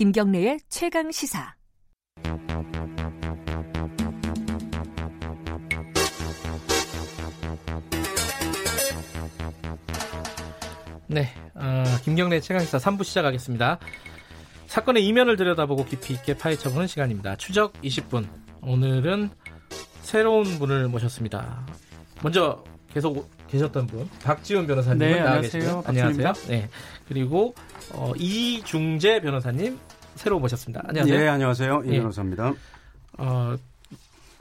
[0.00, 1.54] 김경래의 최강 시사.
[11.06, 13.78] 네, 어, 김경래 최강 시사 3부 시작하겠습니다.
[14.68, 17.36] 사건의 이면을 들여다보고 깊이 있게 파헤쳐보는 시간입니다.
[17.36, 18.26] 추적 20분.
[18.62, 19.28] 오늘은
[20.00, 21.66] 새로운 분을 모셨습니다.
[22.22, 25.60] 먼저 계속 계셨던 분 박지훈 변호사님 네, 나와 안녕하세요.
[25.62, 25.82] 계시고요.
[25.86, 26.32] 안녕하세요.
[26.48, 26.68] 네,
[27.08, 27.54] 그리고
[27.92, 29.78] 어, 이중재 변호사님
[30.16, 30.82] 새로 모셨습니다.
[30.86, 31.20] 안녕하세요.
[31.20, 31.82] 예, 안녕하세요.
[31.86, 31.98] 이 예.
[31.98, 32.54] 변호사입니다.
[33.18, 33.56] 어,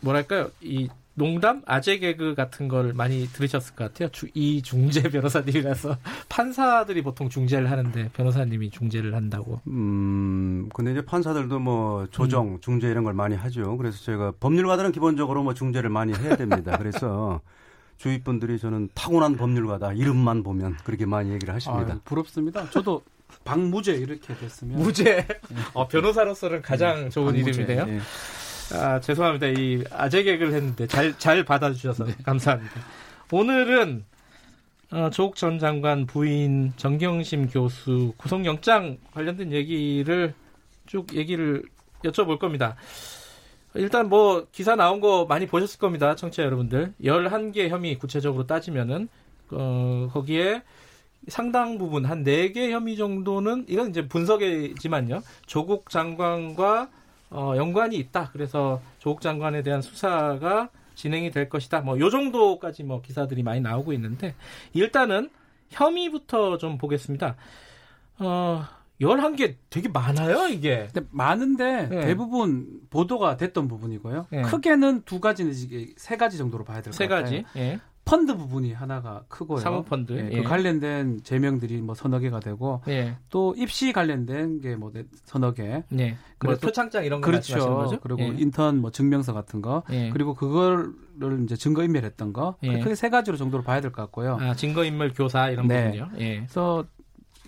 [0.02, 0.49] 뭐랄까요?
[0.62, 4.09] 이 농담, 아재 개그 같은 걸 많이 들으셨을 것 같아요.
[4.09, 5.98] 주, 이 중재 변호사님이라서
[6.29, 9.59] 판사들이 보통 중재를 하는데 변호사님이 중재를 한다고.
[9.68, 12.57] 음, 근데 이제 판사들도 뭐 조정, 음.
[12.62, 13.76] 중재 이런 걸 많이 하죠.
[13.77, 16.77] 그래서 제가 법률가들은 기본적으로 뭐 중재를 많이 해야 됩니다.
[16.77, 17.41] 그래서
[17.99, 21.95] 주위 분들이 저는 타고난 법률가다 이름만 보면 그렇게 많이 얘기를 하십니다.
[21.95, 22.69] 아, 부럽습니다.
[22.69, 23.03] 저도
[23.43, 25.27] 박무제 이렇게 됐으면 무죄.
[25.73, 27.85] 어, 변호사로서는 가장 좋은 박무제, 이름이네요.
[27.89, 28.77] 예.
[28.77, 29.47] 아, 죄송합니다.
[29.47, 32.73] 이 아재 개그를 했는데 잘, 잘 받아주셔서 감사합니다.
[33.31, 34.05] 오늘은
[34.91, 40.33] 어, 조국 전 장관 부인 정경심 교수 구속영장 관련된 얘기를
[40.85, 41.63] 쭉 얘기를
[42.05, 42.77] 여쭤볼 겁니다.
[43.75, 46.15] 일단 뭐 기사 나온 거 많이 보셨을 겁니다.
[46.15, 46.93] 청취자 여러분들.
[47.03, 49.07] 11개 혐의 구체적으로 따지면은
[49.51, 50.63] 어, 거기에
[51.27, 55.21] 상당 부분 한 4개 혐의 정도는 이건 이제 분석이지만요.
[55.45, 56.89] 조국 장관과
[57.31, 58.29] 어, 연관이 있다.
[58.34, 61.81] 그래서 조국 장관에 대한 수사가 진행이 될 것이다.
[61.81, 64.35] 뭐, 요 정도까지 뭐 기사들이 많이 나오고 있는데,
[64.73, 65.29] 일단은
[65.69, 67.35] 혐의부터 좀 보겠습니다.
[68.17, 68.66] 어,
[69.01, 70.88] 11개 되게 많아요, 이게.
[70.94, 72.05] 근데 많은데 네.
[72.07, 74.28] 대부분 보도가 됐던 부분이고요.
[74.31, 74.41] 네.
[74.44, 77.23] 크게는 두 가지 내지 세 가지 정도로 봐야 될것세 같아요.
[77.23, 77.45] 가지.
[77.57, 77.79] 예.
[78.05, 79.59] 펀드 부분이 하나가 크고요.
[79.59, 80.13] 사모펀드.
[80.13, 80.38] 예, 예.
[80.41, 83.17] 그 관련된 제명들이 뭐 서너 개가 되고 예.
[83.29, 84.91] 또 입시 관련된 게 뭐
[85.25, 85.63] 서너 개.
[85.63, 86.17] 예.
[86.39, 87.89] 그리고 뭐 또- 표창장 이런 거 말씀하시는 그렇죠.
[87.89, 87.99] 거죠?
[88.01, 88.35] 그리고 예.
[88.41, 89.83] 인턴 뭐 증명서 같은 거.
[89.91, 90.09] 예.
[90.09, 90.91] 그리고 그거를
[91.43, 92.55] 이제 증거 인멸했던 거.
[92.63, 92.79] 예.
[92.79, 94.38] 크게 세 가지로 정도로 봐야 될 것 같고요.
[94.41, 95.83] 아, 증거 인멸 교사 이런 네.
[95.91, 96.09] 부분이요.
[96.17, 96.35] 예.
[96.38, 96.85] 그래서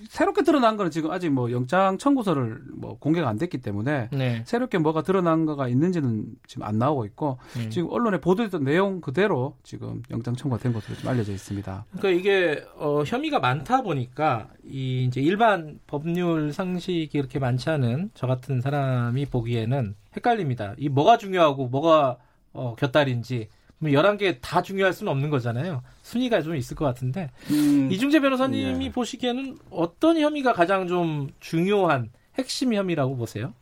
[0.07, 4.43] 새롭게 드러난 거는 지금 아직 뭐 영장 청구서를 뭐 공개가 안 됐기 때문에 네.
[4.45, 7.69] 새롭게 뭐가 드러난 거가 있는지는 지금 안 나오고 있고 예.
[7.69, 11.85] 지금 언론에 보도했던 내용 그대로 지금 영장 청구가 된 것으로 좀 알려져 있습니다.
[11.97, 18.27] 그러니까 이게 어, 혐의가 많다 보니까 이 이제 일반 법률 상식이 이렇게 많지 않은 저
[18.27, 20.75] 같은 사람이 보기에는 헷갈립니다.
[20.77, 22.17] 이 뭐가 중요하고 뭐가
[22.53, 23.47] 어, 곁다리인지
[23.81, 25.81] 그럼 11개 다 중요할 수는 없는 거잖아요.
[26.03, 28.91] 순위가 좀 있을 것 같은데 음, 이중재 변호사님이 예.
[28.91, 33.53] 보시기에는 어떤 혐의가 가장 좀 중요한 핵심 혐의라고 보세요?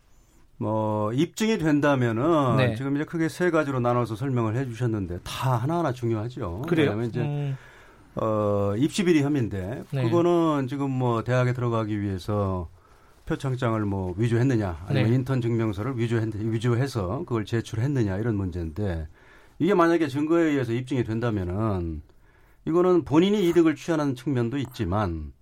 [0.58, 2.76] 뭐 입증이 된다면은 네.
[2.76, 6.64] 지금 이제 크게 세 가지로 나눠서 설명을 해 주셨는데 다 하나하나 중요하죠.
[6.68, 6.90] 그래요?
[6.90, 7.58] 왜냐면 이제 음,
[8.16, 10.04] 어, 입시 비리 혐의인데 네.
[10.04, 12.68] 그거는 지금 뭐 대학에 들어가기 위해서
[13.26, 15.16] 표창장을 뭐 위조했느냐 아니면 네.
[15.16, 19.08] 인턴 증명서를 위조했, 위조해서 그걸 제출했느냐 이런 문제인데
[19.60, 22.02] 이게 만약에 증거에 의해서 입증이 된다면은
[22.66, 25.34] 이거는 본인이 이득을 취하는 측면도 있지만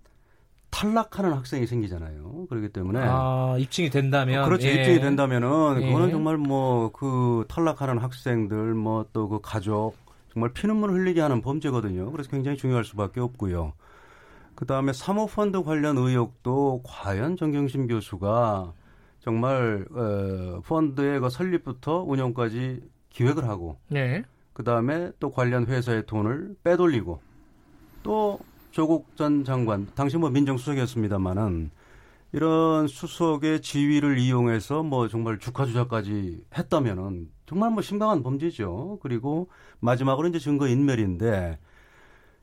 [0.69, 2.47] 탈락하는 학생이 생기잖아요.
[2.49, 4.67] 그렇기 때문에 아, 입증이 된다면 그렇죠.
[4.67, 4.73] 예.
[4.73, 5.85] 입증이 된다면은 예.
[5.87, 9.95] 그거는 정말 뭐 그 탈락하는 학생들 뭐 또 그 가족
[10.33, 12.11] 정말 피눈물 흘리게 하는 범죄거든요.
[12.11, 13.73] 그래서 굉장히 중요할 수밖에 없고요.
[14.55, 18.73] 그 다음에 사모펀드 관련 의혹도 과연 정경심 교수가
[19.19, 22.81] 정말 어, 펀드의 그 설립부터 운영까지
[23.17, 24.23] 기획을 하고 네.
[24.53, 27.19] 그 다음에 또 관련 회사의 돈을 빼돌리고
[28.03, 28.39] 또
[28.69, 31.71] 조국 전 장관 당시 뭐 민정수석이었습니다마는
[32.33, 38.99] 이런 수석의 지위를 이용해서 뭐 정말 주가 조작까지 했다면은 정말 뭐 심각한 범죄죠.
[39.01, 39.49] 그리고
[39.79, 41.57] 마지막으로 이제 증거 인멸인데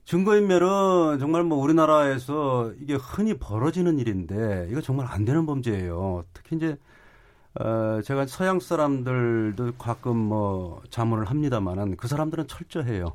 [0.05, 6.25] 증거 인멸은 정말 뭐 우리나라에서 이게 흔히 벌어지는 일인데 이거 정말 안 되는 범죄예요.
[6.33, 6.77] 특히 이제
[7.61, 13.13] 어, 제가 서양 사람들도 가끔 뭐 자문을 합니다만은 그 사람들은 철저해요.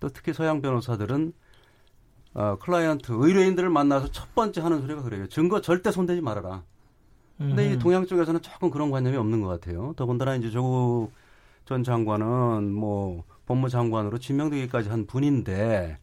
[0.00, 1.32] 또 특히 서양 변호사들은
[2.34, 5.26] 어, 클라이언트 의뢰인들을 만나서 첫 번째 하는 소리가 그래요.
[5.28, 6.62] 증거 절대 손대지 말아라.
[7.38, 7.78] 근데 이 음.
[7.78, 9.94] 동양 쪽에서는 조금 그런 관념이 없는 것 같아요.
[9.96, 11.12] 더군다나 이제 조국
[11.64, 15.98] 전 장관은 뭐 법무장관으로 지명되기까지 한 분인데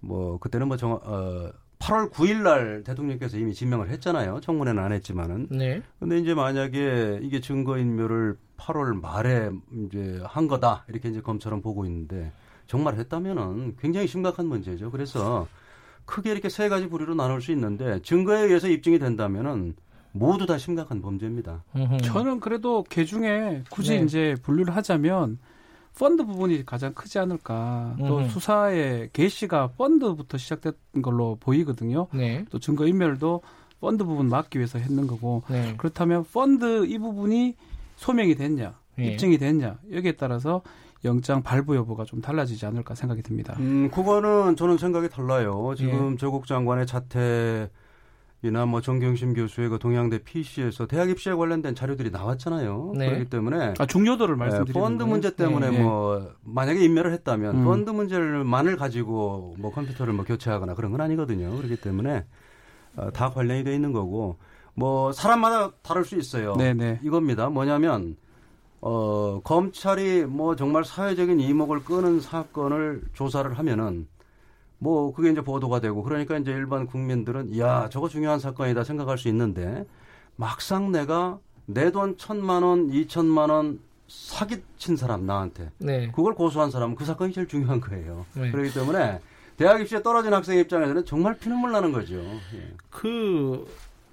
[0.00, 1.50] 뭐 그때는 뭐 정, 어,
[1.84, 4.40] 8월 9일 날 대통령께서 이미 지명을 했잖아요.
[4.40, 5.48] 청문회는 안 했지만은.
[5.50, 5.82] 네.
[6.00, 9.50] 근데 이제 만약에 이게 증거인멸을 8월 말에
[9.84, 12.32] 이제 한 거다 이렇게 이제 검찰은 보고 있는데
[12.66, 14.90] 정말 했다면은 굉장히 심각한 문제죠.
[14.90, 15.46] 그래서
[16.06, 19.74] 크게 이렇게 세 가지 부류로 나눌 수 있는데 증거에 의해서 입증이 된다면은
[20.12, 21.64] 모두 다 심각한 범죄입니다.
[22.02, 24.04] 저는 그래도 개 중에 굳이 네.
[24.04, 25.38] 이제 분류를 하자면
[25.98, 27.96] 펀드 부분이 가장 크지 않을까.
[27.98, 28.28] 또 음흠.
[28.30, 32.08] 수사의 개시가 펀드부터 시작된 걸로 보이거든요.
[32.12, 32.44] 네.
[32.50, 33.42] 또 증거 인멸도
[33.80, 35.74] 펀드 부분 막기 위해서 했는 거고 네.
[35.76, 37.54] 그렇다면 펀드 이 부분이
[37.96, 39.04] 소명이 됐냐, 예.
[39.04, 40.62] 입증이 됐냐 여기에 따라서
[41.04, 43.54] 영장 발부 여부가 좀 달라지지 않을까 생각이 듭니다.
[43.58, 45.74] 음, 그거는 저는 생각이 달라요.
[45.76, 46.16] 지금 예.
[46.16, 47.68] 조국 장관의 자택
[48.44, 52.92] 이나 뭐 정경심 교수의 그 동양대 PC에서 대학 입시에 관련된 자료들이 나왔잖아요.
[52.94, 53.06] 네.
[53.06, 55.10] 그렇기 때문에 아, 중요도를 예, 말씀드리는 펀드 거예요.
[55.10, 55.82] 문제 때문에 예, 예.
[55.82, 57.64] 뭐 만약에 인멸을 했다면 음.
[57.64, 61.56] 펀드 문제를만을 가지고 뭐 컴퓨터를 뭐 교체하거나 그런 건 아니거든요.
[61.56, 62.26] 그렇기 때문에
[62.96, 64.36] 어, 다 관련이 돼 있는 거고
[64.74, 66.54] 뭐 사람마다 다를 수 있어요.
[66.56, 67.00] 네네.
[67.02, 67.48] 이겁니다.
[67.48, 68.16] 뭐냐면
[68.82, 74.06] 어 검찰이 뭐 정말 사회적인 이목을 끄는 사건을 조사를 하면은
[74.84, 79.28] 뭐 그게 이제 보도가 되고 그러니까 이제 일반 국민들은 야 저거 중요한 사건이다 생각할 수
[79.28, 79.86] 있는데
[80.36, 86.08] 막상 내가 내 돈 천만 원, 이천만 원 사기친 사람 나한테 네.
[86.14, 88.26] 그걸 고소한 사람은 그 사건이 제일 중요한 거예요.
[88.34, 88.50] 네.
[88.50, 89.20] 그렇기 때문에
[89.56, 92.16] 대학 입시에 떨어진 학생 입장에서는 정말 피눈물 나는 거죠.
[92.16, 92.74] 예.
[92.90, 93.66] 그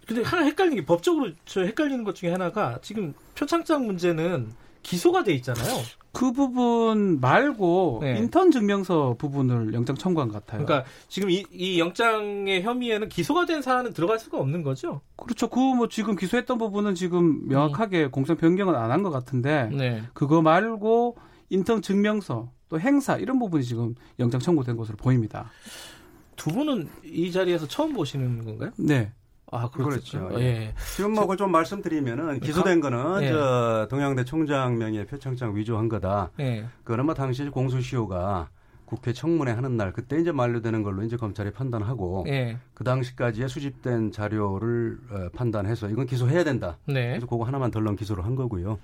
[0.08, 4.54] 근데 하나 헷갈리는 게 법적으로 저 헷갈리는 것 중에 하나가 지금 표창장 문제는
[4.84, 5.82] 기소가 돼 있잖아요.
[6.14, 8.18] 그 부분 말고 네.
[8.18, 10.66] 인턴 증명서 부분을 영장 청구한 것 같아요.
[10.66, 15.02] 그러니까 지금 이, 이 영장의 혐의에는 기소가 된 사안은 들어갈 수가 없는 거죠.
[15.16, 15.48] 그렇죠.
[15.50, 20.04] 그 뭐 지금 기소했던 부분은 지금 명확하게 공소 변경은 안 한 것 같은데 네.
[20.14, 21.18] 그거 말고
[21.50, 25.50] 인턴 증명서 또 행사 이런 부분이 지금 영장 청구된 것으로 보입니다.
[26.36, 28.72] 두 분은 이 자리에서 처음 보시는 건가요?
[28.78, 29.12] 네.
[29.52, 30.28] 아, 그렇죠.
[30.30, 30.42] 그렇죠.
[30.42, 30.74] 예.
[30.96, 33.30] 지금 뭐 좀 말씀드리면은 기소된 거는 예.
[33.32, 36.32] 저 동양대 총장 명의의 표창장 위조한 거다.
[36.40, 36.66] 예.
[36.84, 38.50] 그거는 뭐 당시 공소시효가
[38.86, 42.58] 국회 청문회 하는 날 그때 이제 만료되는 걸로 이제 검찰이 판단하고 예.
[42.74, 46.78] 그 당시까지의 수집된 자료를 어, 판단해서 이건 기소해야 된다.
[46.86, 47.10] 네.
[47.10, 48.80] 그래서 그거 하나만 덜렁 기소를 한 거고요.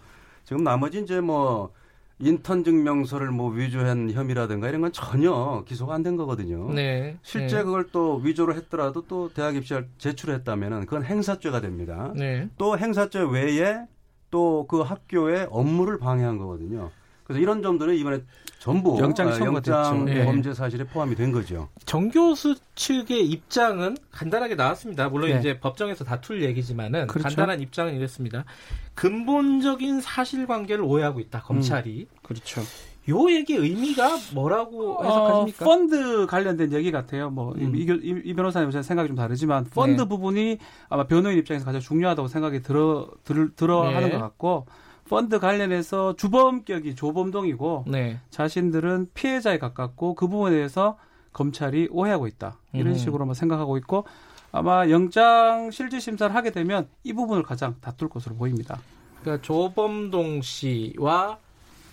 [0.45, 1.71] 지금 나머지 이제 뭐
[2.19, 6.71] 인턴 증명서를 뭐 위조한 혐의라든가 이런 건 전혀 기소가 안 된 거거든요.
[6.73, 7.17] 네.
[7.21, 12.11] 실제 그걸 또 위조를 했더라도 또 대학 입시를 제출했다면은 그건 행사죄가 됩니다.
[12.15, 12.49] 네.
[12.57, 13.81] 또 행사죄 외에
[14.31, 16.91] 또 그 학교의 업무를 방해한 거거든요.
[17.27, 18.21] 그래서 이런 점들은 이번에
[18.57, 20.17] 전부 영장이 아, 영장 됐죠.
[20.17, 20.23] 예.
[20.23, 21.67] 범죄 사실에 포함이 된 거죠.
[21.85, 25.09] 정 교수 측의 입장은 간단하게 나왔습니다.
[25.09, 25.37] 물론 네.
[25.37, 27.27] 이제 법정에서 다툴 얘기지만은 그렇죠.
[27.27, 28.45] 간단한 입장은 이랬습니다.
[28.95, 31.41] 근본적인 사실관계를 오해하고 있다.
[31.41, 32.07] 검찰이.
[32.23, 32.61] 그렇죠.
[33.09, 35.65] 요 얘기 의미가 뭐라고 해석하십니까?
[35.65, 37.29] 어, 펀드 관련된 얘기 같아요.
[37.29, 37.75] 뭐, 음.
[37.75, 40.07] 이, 이, 이 변호사님 생각이 좀 다르지만, 펀드 네.
[40.07, 40.57] 부분이
[40.89, 43.93] 아마 변호인 입장에서 가장 중요하다고 생각이 들어, 들, 들어 네.
[43.93, 44.65] 하는 것 같고,
[45.07, 48.19] 펀드 관련해서 주범격이 조범동이고, 네.
[48.29, 50.97] 자신들은 피해자에 가깝고, 그 부분에 대해서
[51.33, 52.57] 검찰이 오해하고 있다.
[52.73, 52.97] 이런 음.
[52.97, 54.05] 식으로만 생각하고 있고,
[54.51, 58.79] 아마 영장 실질 심사를 하게 되면 이 부분을 가장 다툴 것으로 보입니다.
[59.21, 61.37] 그러니까 조범동 씨와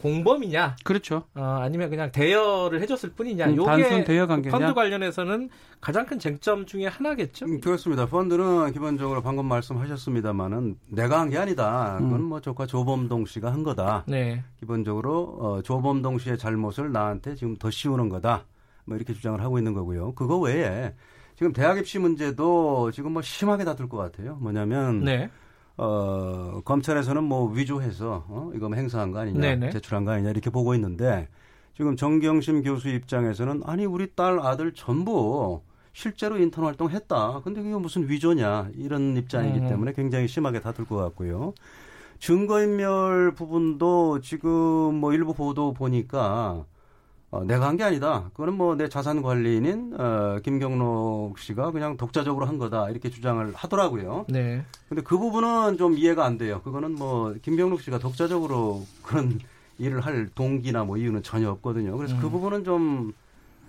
[0.05, 1.25] 공범이냐, 그렇죠.
[1.35, 3.47] 어, 아니면 그냥 대여를 해줬을 뿐이냐.
[3.47, 4.57] 음, 단순 대여 관계냐?
[4.59, 5.49] 펀드 관련해서는
[5.81, 7.47] 가장 큰 쟁점 중에 하나겠죠.
[7.47, 8.05] 음, 그렇습니다.
[8.07, 11.97] 펀드는 기본적으로 방금 말씀하셨습니다마는 내가 한 게 아니다.
[11.99, 12.25] 그건 음.
[12.25, 14.05] 뭐 저가 조범동 씨가 한 거다.
[14.07, 14.45] 네.
[14.61, 18.45] 기본적으로 어, 조범동 씨의 잘못을 나한테 지금 더 씌우는 거다.
[18.85, 20.13] 뭐 이렇게 주장을 하고 있는 거고요.
[20.15, 20.93] 그거 외에
[21.37, 24.37] 지금 대학 입시 문제도 지금 뭐 심하게 다툴 것 같아요.
[24.37, 25.31] 뭐냐면 네.
[25.77, 29.71] 어, 검찰에서는 뭐 위조해서 어, 이거 뭐 행사한 거 아니냐, 네네.
[29.71, 31.29] 제출한 거 아니냐 이렇게 보고 있는데
[31.77, 35.63] 지금 정경심 교수 입장에서는 아니 우리 딸 아들 전부
[35.93, 37.41] 실제로 인턴 활동했다.
[37.45, 39.69] 근데 그게 무슨 위조냐 이런 입장이기 음.
[39.69, 41.55] 때문에 굉장히 심하게 다툴 것 같고요.
[42.19, 46.65] 증거인멸 부분도 지금 뭐 일부 보도 보니까
[47.35, 48.31] 어, 내가 한 게 아니다.
[48.35, 54.27] 그거는 뭐 내 자산 관리인인 어, 김경록 씨가 그냥 독자적으로 한 거다 이렇게 주장을 하더라고요.
[54.29, 54.63] 네.
[54.89, 56.61] 근데 그 부분은 좀 이해가 안 돼요.
[56.63, 59.41] 그거는 뭐 김병록 씨가 독자적으로 그런
[59.79, 61.97] 일을 할 동기나 뭐 이유는 전혀 없거든요.
[61.97, 62.31] 그래서 그 음.
[62.33, 63.13] 부분은 좀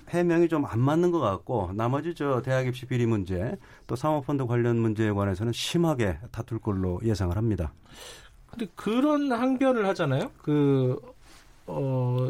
[0.09, 3.57] 해명이 좀 안 맞는 것 같고 나머지 저 대학 입시 비리 문제
[3.87, 7.73] 또 사모펀드 관련 문제에 관해서는 심하게 다툴 걸로 예상을 합니다.
[8.47, 10.29] 근데 그런 항변을 하잖아요.
[10.41, 10.95] 그,
[11.65, 12.29] 어,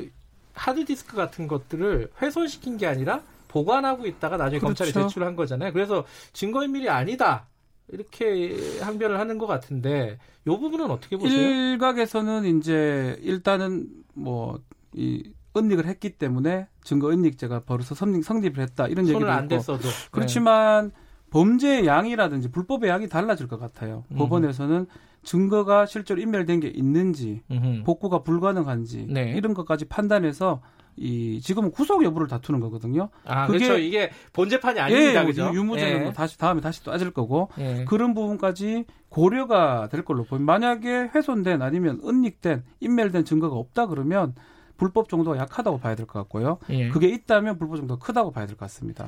[0.56, 4.84] 하드디스크 같은 것들을 훼손시킨 게 아니라 보관하고 있다가 나중에 그렇죠.
[4.84, 5.72] 검찰에 제출한 거잖아요.
[5.72, 7.48] 그래서 증거인멸이 아니다.
[7.90, 11.40] 이렇게 항변을 하는 것 같은데, 요 부분은 어떻게 보세요?
[11.40, 14.60] 일각에서는 이제 일단은 뭐
[14.96, 15.24] 이
[15.58, 19.56] 은닉을 했기 때문에 증거 은닉죄가 벌어서 성립, 성립 을 했다 이런 얘기도 손을 안 있고
[19.56, 19.88] 댔어도.
[20.12, 20.92] 그렇지만
[21.32, 24.06] 범죄의 양이라든지 불법의 양이 달라질 것 같아요.
[24.12, 24.18] 음.
[24.18, 24.88] 법원에서는
[25.26, 27.58] 증거가 실제로 인멸된 게 있는지 네.
[27.58, 27.84] 음흠.
[27.84, 29.34] 복구가 불가능한지 네.
[29.36, 30.62] 이런 것까지 판단해서
[30.98, 33.10] 이 지금은 구속 여부를 다투는 거거든요.
[33.26, 33.78] 아, 그게- 그렇죠.
[33.78, 35.24] 이게 본재판이 아닙니다.
[35.24, 35.52] 예, 그죠?
[35.54, 36.04] 유무죄는 예.
[36.04, 37.84] 뭐 다시 다음에 다시 또 따질 거고 예.
[37.86, 40.54] 그런 부분까지 고려가 될 걸로 보입니다.
[40.54, 44.36] 만약에 훼손된 아니면 은닉된 인멸된 증거가 없다 그러면
[44.78, 46.58] 불법 정도가 약하다고 봐야 될 것 같고요.
[46.70, 46.90] 예.
[46.90, 49.08] 그게 있다면 불법 정도가 크다고 봐야 될 것 같습니다.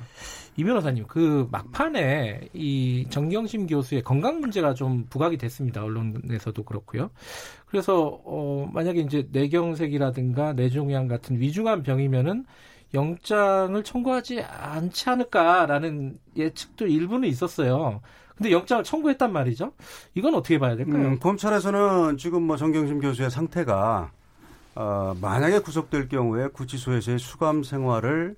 [0.56, 5.84] 이 변호사님, 그 막판에 이 정경심 교수의 건강 문제가 좀 부각이 됐습니다.
[5.84, 7.10] 언론에서도 그렇고요.
[7.68, 12.46] 그래서 어 만약에 이제 뇌경색이라든가 뇌종양 같은 위중한 병이면은
[12.94, 18.02] 영장을 청구하지 않지 않을까라는 예측도 일부는 있었어요.
[18.36, 19.74] 근데 영장을 청구했단 말이죠.
[20.16, 21.08] 이건 어떻게 봐야 될까요?
[21.08, 24.12] 음, 검찰에서는 지금 뭐 정경심 교수의 상태가
[24.80, 28.36] 어, 만약에 구속될 경우에 구치소에서의 수감 생활을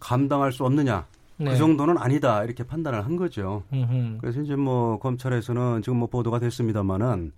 [0.00, 1.50] 감당할 수 없느냐 네.
[1.50, 3.64] 그 정도는 아니다 이렇게 판단을 한 거죠.
[3.72, 4.18] 음흠.
[4.20, 7.32] 그래서 이제 뭐 검찰에서는 지금 뭐 보도가 됐습니다마는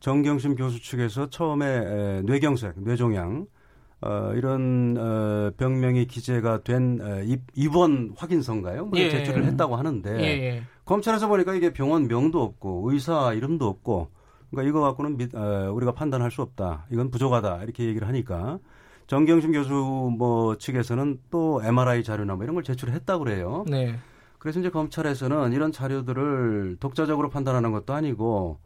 [0.00, 3.46] 정경심 교수 측에서 처음에 에, 뇌경색, 뇌종양
[4.00, 8.86] 어, 이런 어, 병명이 기재가 된 에, 입- 입원 확인서인가요?
[8.86, 9.10] 뭐 예.
[9.10, 10.62] 제출을 했다고 하는데 예, 예.
[10.84, 14.08] 검찰에서 보니까 이게 병원 명도 없고 의사 이름도 없고
[14.52, 16.84] 그러니까 이거 갖고는 믿- 어, 우리가 판단할 수 없다.
[16.90, 17.64] 이건 부족하다.
[17.64, 18.58] 이렇게 얘기를 하니까
[19.06, 19.72] 정경심 교수
[20.16, 23.64] 뭐 측에서는 또 MRI 자료나 뭐 이런 걸 제출했다고 그래요.
[23.68, 23.96] 네.
[24.38, 28.58] 그래서 이제 검찰에서는 이런 자료들을 독자적으로 판단하는 것도 아니고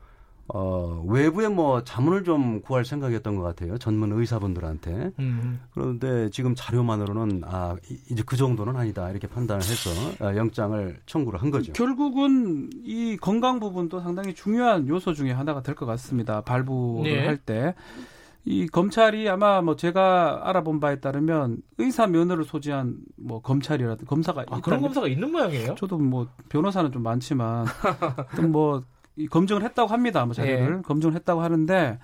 [0.48, 3.78] 어, 외부에 뭐 자문을 좀 구할 생각이었던 것 같아요.
[3.78, 5.10] 전문 의사분들한테.
[5.18, 5.60] 음.
[5.74, 9.90] 그런데 지금 자료만으로는 아 이- 이제 그 정도는 아니다 이렇게 판단을 해서
[10.24, 11.72] 어, 영장을 청구를 한 거죠.
[11.72, 16.40] 결국은 이 건강 부분도 상당히 중요한 요소 중에 하나가 될 것 같습니다.
[16.42, 17.26] 발부를 네.
[17.26, 17.74] 할 때.
[18.48, 24.60] 이 검찰이 아마 뭐 제가 알아본 바에 따르면 의사 면허를 소지한 뭐 검찰이라든 검사가 아,
[24.60, 25.74] 그런 검사가 있는 모양이에요?
[25.74, 27.66] 저도 뭐 변호사는 좀 많지만
[28.36, 28.82] 또뭐
[29.30, 30.24] 검증을 했다고 합니다.
[30.24, 30.82] 뭐 자료를 예.
[30.82, 31.98] 검증을 했다고 하는데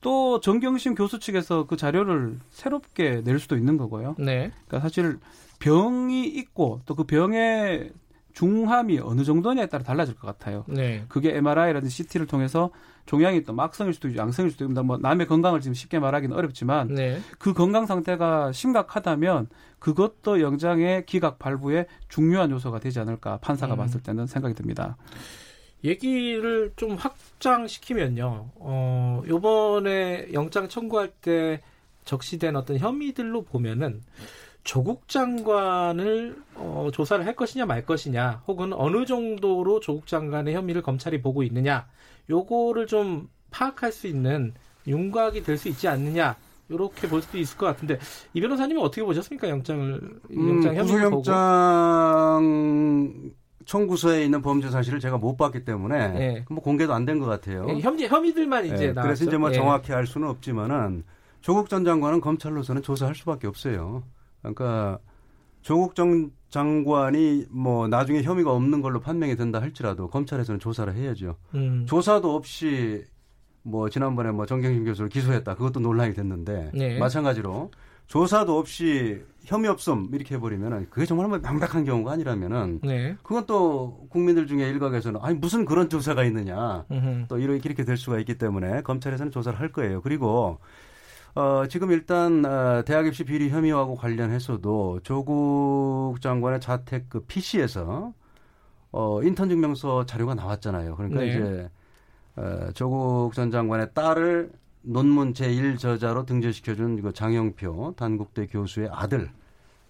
[0.00, 4.16] 또 정경심 교수 측에서 그 자료를 새롭게 낼 수도 있는 거고요.
[4.18, 4.50] 네.
[4.66, 5.18] 그러니까 사실
[5.60, 7.90] 병이 있고 또 그 병의
[8.34, 10.64] 중함이 어느 정도냐에 따라 달라질 것 같아요.
[10.66, 11.04] 네.
[11.08, 12.70] 그게 MRI라든지 CT를 통해서
[13.06, 16.88] 종양이 또 막성일 수도 있고 양성일 수도 있고 뭐 남의 건강을 지금 쉽게 말하기는 어렵지만
[16.88, 17.20] 네.
[17.38, 23.78] 그 건강 상태가 심각하다면 그것도 영장의 기각 발부에 중요한 요소가 되지 않을까 판사가 음.
[23.78, 24.96] 봤을 때는 생각이 듭니다.
[25.84, 28.48] 얘기를 좀 확장시키면요.
[28.56, 31.60] 어, 요번에 영장 청구할 때
[32.04, 34.02] 적시된 어떤 혐의들로 보면은
[34.62, 41.20] 조국 장관을 어, 조사를 할 것이냐 말 것이냐 혹은 어느 정도로 조국 장관의 혐의를 검찰이
[41.20, 41.86] 보고 있느냐
[42.30, 44.54] 요거를 좀 파악할 수 있는
[44.86, 46.36] 윤곽이 될 수 있지 않느냐
[46.70, 47.98] 요렇게 볼 수도 있을 것 같은데
[48.32, 50.00] 이 변호사님은 어떻게 보셨습니까 영장을
[50.30, 56.44] 음, 영장 혐의를 보고 구속영장 청구서에 있는 범죄 사실을 제가 못 봤기 때문에 예.
[56.48, 57.66] 뭐 공개도 안 된 것 같아요.
[57.68, 59.02] 예, 혐의 혐의들만 이제 예, 나왔죠.
[59.02, 59.54] 그래서 이제 뭐 예.
[59.54, 61.04] 정확히 알 수는 없지만은
[61.40, 64.02] 조국 전 장관은 검찰로서는 조사할 수밖에 없어요.
[64.40, 64.98] 그러니까
[65.62, 71.36] 조국 전 장관이 뭐 나중에 혐의가 없는 걸로 판명이 된다 할지라도 검찰에서는 조사를 해야죠.
[71.54, 71.84] 음.
[71.88, 73.02] 조사도 없이
[73.62, 75.54] 뭐 지난번에 뭐 정경심 교수를 기소했다.
[75.54, 76.98] 그것도 논란이 됐는데 네.
[76.98, 77.70] 마찬가지로
[78.06, 83.16] 조사도 없이 혐의 없음 이렇게 해버리면은 그게 정말 뭐 명백한 경우가 아니라면은 네.
[83.22, 87.26] 그건 또 국민들 중에 일각에서는 아니 무슨 그런 조사가 있느냐 음흠.
[87.28, 90.00] 또 이렇게 이렇게 될 수가 있기 때문에 검찰에서는 조사를 할 거예요.
[90.00, 90.58] 그리고
[91.34, 98.12] 어, 지금 일단 어, 대학 입시 비리 혐의하고 관련해서도 조국 장관의 자택 그 PC에서
[98.92, 100.94] 어, 인턴 증명서 자료가 나왔잖아요.
[100.94, 101.28] 그러니까 네.
[101.28, 101.70] 이제
[102.36, 104.52] 어, 조국 전 장관의 딸을
[104.84, 109.30] 논문 제1 저자로 등재시켜준 그 장영표 단국대 교수의 아들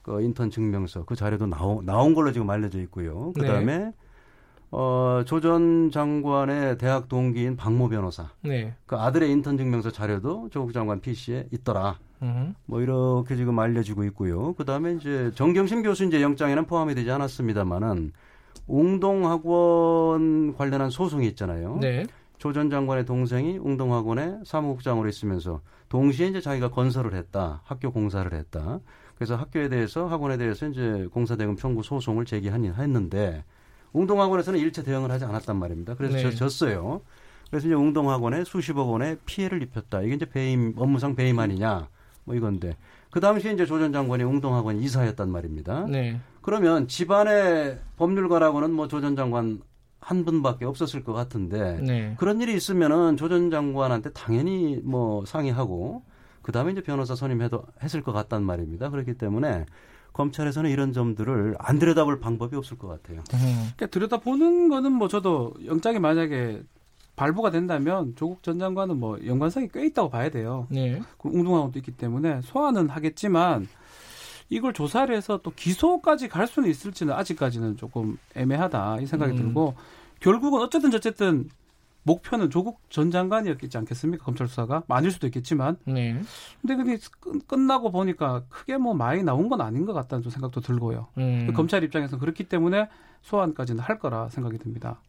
[0.02, 3.32] 그 인턴 증명서 그 자료도 나오, 나온 걸로 지금 알려져 있고요.
[3.32, 3.92] 그 다음에
[4.70, 8.74] 어, 조전 장관의 대학 동기인 박모 변호사 네.
[8.86, 11.98] 그 아들의 인턴 증명서 자료도 조국 장관 PC에 있더라.
[12.22, 12.54] 음.
[12.66, 14.54] 뭐 이렇게 지금 알려지고 있고요.
[14.54, 18.12] 그 다음에 이제 정경심 교수 이제 영장에는 포함이 되지 않았습니다만은
[18.66, 21.78] 웅동학원 관련한 소송이 있잖아요.
[21.80, 22.06] 네.
[22.44, 28.80] 조 전 장관의 동생이 웅동학원의 사무국장으로 있으면서 동시에 이제 자기가 건설을 했다, 학교 공사를 했다.
[29.14, 33.44] 그래서 학교에 대해서 학원에 대해서 이제 공사대금 청구 소송을 제기했는데
[33.94, 35.94] 웅동학원에서는 일체 대응을 하지 않았단 말입니다.
[35.94, 36.22] 그래서 네.
[36.22, 37.00] 졌- 졌어요.
[37.48, 40.02] 그래서 이제 웅동학원에 수십억 원의 피해를 입혔다.
[40.02, 41.88] 이게 이제 배임 업무상 배임 아니냐
[42.24, 42.76] 뭐 이건데
[43.10, 45.86] 그 당시에 이제 조 전 장관이 웅동학원 이사였단 말입니다.
[45.88, 46.20] 네.
[46.42, 49.62] 그러면 집안의 법률가라고는 뭐 조 전 장관
[50.04, 52.14] 한 분밖에 없었을 것 같은데 네.
[52.18, 56.02] 그런 일이 있으면은 조 전 장관한테 당연히 뭐 상의하고
[56.42, 58.90] 그 다음에 이제 변호사 선임해도 했을 것 같단 말입니다.
[58.90, 59.64] 그렇기 때문에
[60.12, 63.20] 검찰에서는 이런 점들을 안 들여다볼 방법이 없을 것 같아요.
[63.32, 63.70] 음.
[63.76, 66.62] 그러니까 들여다보는 거는 뭐 저도 영장이 만약에
[67.16, 70.66] 발부가 된다면 조국 전 장관은 뭐 연관성이 꽤 있다고 봐야 돼요.
[70.70, 71.00] 네.
[71.16, 73.66] 그 웅동학원도 있기 때문에 소환은 하겠지만
[74.54, 79.36] 이걸 조사를 해서 또 기소까지 갈 수는 있을지는 아직까지는 조금 애매하다 이 생각이 음.
[79.36, 79.74] 들고
[80.20, 81.48] 결국은 어쨌든 어쨌든
[82.04, 84.24] 목표는 조국 전 장관이었겠지 않겠습니까?
[84.24, 85.76] 검찰 수사가 많을 수도 있겠지만.
[85.86, 86.20] 네.
[86.60, 90.60] 근데 근데 끝- 끝나고 보니까 크게 뭐 많이 나온 건 아닌 것 같다는 좀 생각도
[90.60, 91.08] 들고요.
[91.18, 91.52] 음.
[91.54, 92.88] 검찰 입장에서는 그렇기 때문에
[93.22, 95.00] 소환까지는 할 거라 생각이 듭니다.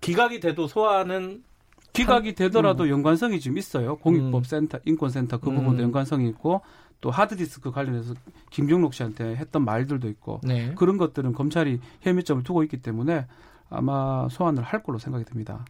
[0.00, 1.42] 기각이 돼도 소환은
[1.94, 3.92] 기각이 되더라도 연관성이 좀 있어요.
[3.94, 3.98] 음.
[3.98, 5.84] 공익법센터, 인권센터 그 부분도 음.
[5.84, 6.60] 연관성이 있고
[7.00, 8.14] 또 하드디스크 관련해서
[8.50, 10.74] 김경록 씨한테 했던 말들도 있고 네.
[10.74, 13.26] 그런 것들은 검찰이 혐의점을 두고 있기 때문에
[13.70, 15.64] 아마 소환을 할 걸로 생각이 듭니다.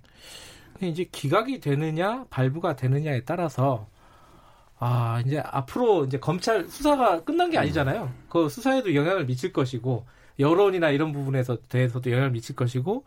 [0.73, 3.87] 근데 이제 기각이 되느냐 발부가 되느냐에 따라서
[4.79, 8.11] 아 이제 앞으로 이제 검찰 수사가 끝난 게 아니잖아요.
[8.29, 10.07] 그 수사에도 영향을 미칠 것이고
[10.39, 13.05] 여론이나 이런 부분에서 대해서도 영향을 미칠 것이고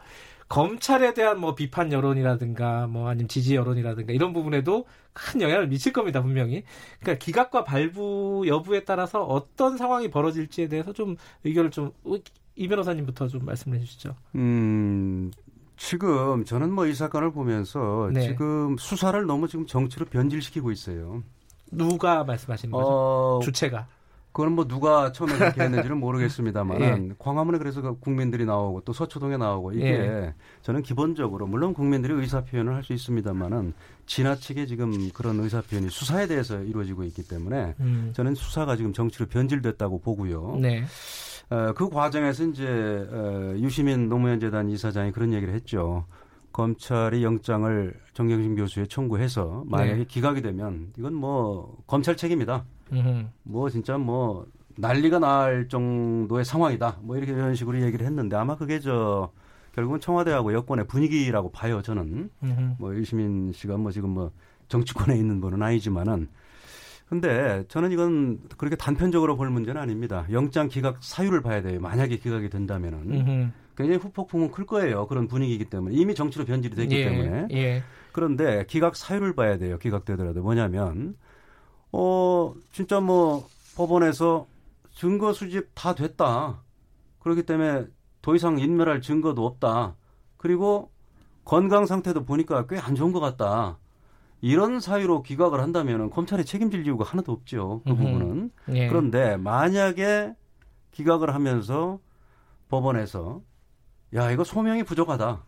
[0.50, 6.22] 검찰에 대한 뭐 비판 여론이라든가 뭐 아니면 지지 여론이라든가 이런 부분에도 큰 영향을 미칠 겁니다
[6.22, 6.64] 분명히.
[7.00, 11.92] 그러니까 기각과 발부 여부에 따라서 어떤 상황이 벌어질지에 대해서 좀 의견을 좀
[12.56, 14.16] 이 변호사님부터 좀 말씀해 주시죠.
[14.36, 15.32] 음,
[15.76, 18.22] 지금 저는 뭐 이 사건을 보면서 네.
[18.28, 21.24] 지금 수사를 너무 지금 정치로 변질시키고 있어요.
[21.72, 22.88] 누가 말씀하시는 거죠?
[22.88, 23.88] 어, 주체가.
[24.34, 27.10] 그건 뭐 누가 처음에 그렇게 했는지는 모르겠습니다만 예.
[27.20, 30.34] 광화문에 그래서 그 국민들이 나오고 또 서초동에 나오고 이게 예.
[30.64, 33.74] 저는 기본적으로 물론 국민들이 의사 표현을 할 수 있습니다만은
[34.06, 38.12] 지나치게 지금 그런 의사 표현이 수사에 대해서 이루어지고 있기 때문에 음.
[38.14, 40.58] 저는 수사가 지금 정치로 변질됐다고 보고요.
[40.62, 40.84] 네.
[41.50, 46.06] 어, 그 과정에서 이제 어, 유시민 노무현 재단 이사장이 그런 얘기를 했죠.
[46.52, 50.06] 검찰이 영장을 정경심 교수에 청구해서 만약에 네.
[50.06, 52.64] 기각이 되면 이건 뭐 검찰 책임이다.
[52.94, 53.26] 음흠.
[53.44, 54.46] 뭐 진짜 뭐
[54.78, 57.00] 난리가 날 정도의 상황이다.
[57.02, 59.32] 뭐 이렇게 이런 식으로 얘기를 했는데 아마 그게 저
[59.74, 61.82] 결국은 청와대하고 여권의 분위기라고 봐요.
[61.82, 62.76] 저는 음흠.
[62.80, 64.32] 뭐 유시민 씨가 뭐 지금 뭐
[64.68, 66.28] 정치권에 있는 분은 아니지만은
[67.08, 70.26] 근데 저는 이건 그렇게 단편적으로 볼 문제는 아닙니다.
[70.32, 71.80] 영장 기각 사유를 봐야 돼요.
[71.80, 73.52] 만약에 기각이 된다면은 음흠.
[73.76, 75.08] 굉장히 후폭풍은 클 거예요.
[75.08, 77.84] 그런 분위기이기 때문에 이미 정치로 변질이 됐기 예, 때문에 예.
[78.12, 79.78] 그런데 기각 사유를 봐야 돼요.
[79.80, 81.16] 기각되더라도 뭐냐면
[81.94, 84.48] 어 진짜 뭐 법원에서
[84.94, 86.62] 증거 수집 다 됐다.
[87.20, 87.86] 그렇기 때문에
[88.22, 89.96] 더 이상 인멸할 증거도 없다.
[90.38, 90.92] 그리고
[91.46, 93.78] 건강 상태도 보니까 꽤 안 좋은 것 같다.
[94.42, 97.82] 이런 사유로 기각을 한다면 검찰이 책임질 이유가 하나도 없죠.
[97.86, 97.96] 그.
[97.96, 98.52] 부분은.
[98.74, 98.88] 예.
[98.90, 100.34] 그런데 만약에
[100.92, 102.00] 기각을 하면서
[102.70, 103.42] 법원에서
[104.16, 105.44] 야 이거 소명이 부족하다.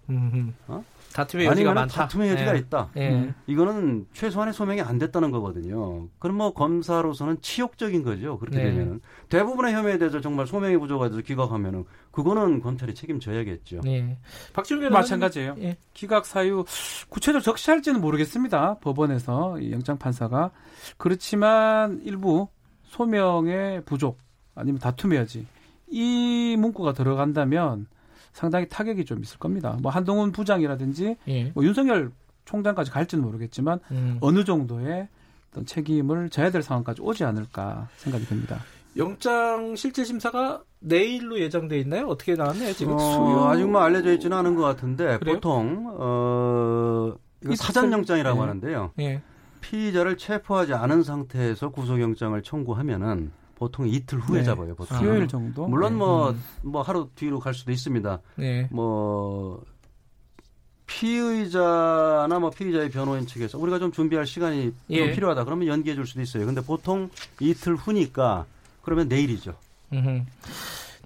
[0.68, 0.84] 어?
[1.16, 2.02] 다툼의 여지가 아니면 많다.
[2.02, 2.60] 다툼의 여지가 예.
[2.60, 2.90] 있다.
[2.98, 3.10] 예.
[3.10, 3.34] 음.
[3.48, 6.10] 이거는 최소한의 소명이 안 됐다는 거거든요.
[6.20, 8.38] 그럼 뭐 검사로서는 치욕적인 거죠.
[8.38, 8.64] 그렇게 네.
[8.66, 9.00] 되면은
[9.30, 13.82] 대부분의 혐의에 대해서 정말 소명이 부족해서 기각하면은 그거는 검찰이 책임져야겠죠.
[13.86, 14.18] 예.
[14.52, 15.56] 박준 변호사 마찬가지예요.
[15.60, 15.78] 예.
[15.94, 16.66] 기각 사유
[17.08, 18.80] 구체적으로 적시할지는 모르겠습니다.
[18.80, 20.52] 법원에서 이 영장 판사가
[20.98, 22.50] 그렇지만 일부
[22.84, 24.18] 소명의 부족
[24.54, 25.48] 아니면 다툼의 여지
[25.88, 27.88] 이 문구가 들어간다면
[28.36, 29.78] 상당히 타격이 좀 있을 겁니다.
[29.82, 31.52] 뭐 한동훈 부장이라든지 예.
[31.56, 32.12] 뭐 윤석열
[32.44, 34.18] 총장까지 갈지는 모르겠지만 음.
[34.20, 35.08] 어느 정도의
[35.50, 38.60] 어떤 책임을 져야 될 상황까지 오지 않을까 생각이 듭니다.
[38.98, 42.08] 영장 실질 심사가 내일로 예정돼 있나요?
[42.08, 42.94] 어떻게 나왔나요 지금?
[43.00, 45.36] 어, 아직 뭐 알려져 있지는 않은 것 같은데 그래요?
[45.36, 48.48] 보통 어 이거 사전 영장이라고 네.
[48.48, 48.92] 하는데요.
[49.00, 49.22] 예.
[49.62, 54.44] 피의자를 체포하지 않은 상태에서 구속영장을 청구하면은 보통 이틀 후에 네.
[54.46, 54.76] 잡아요.
[54.76, 54.98] 보통.
[54.98, 55.00] 아.
[55.00, 55.68] 수요일 정도.
[55.68, 55.98] 물론 네.
[56.00, 56.44] 뭐 음.
[56.62, 58.20] 뭐 하루 뒤로 갈 수도 있습니다.
[58.40, 58.68] 예.
[58.72, 59.64] 뭐
[60.88, 64.98] 피의자나 뭐 피의자의 변호인 측에서 우리가 좀 준비할 시간이 예.
[64.98, 66.46] 좀 필요하다 그러면 연기해 줄 수도 있어요.
[66.46, 68.46] 근데 보통 이틀 후니까
[68.82, 69.56] 그러면 내일이죠.
[69.94, 70.24] 음흠.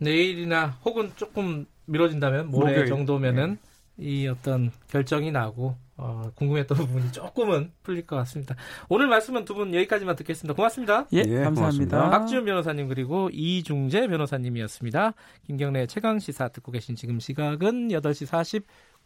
[0.02, 2.88] 내일이나 혹은 조금 미뤄진다면 모레 목요일.
[2.88, 3.58] 정도면은
[3.98, 8.56] 이 어떤 결정이 나고 어, 궁금했던 부분이 조금은 풀릴 것 같습니다.
[8.88, 10.56] 오늘 말씀은 두 분 여기까지만 듣겠습니다.
[10.56, 11.06] 고맙습니다.
[11.14, 11.52] 예, 예, 감사합니다.
[11.54, 12.10] 고맙습니다.
[12.10, 15.14] 박지훈 변호사님 그리고 이중재 변호사님이었습니다.
[15.46, 18.64] 김경래 최강 시사 듣고 계신 지금 시각은 8시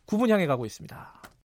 [0.08, 1.33] 49분 향해 가고 있습니다.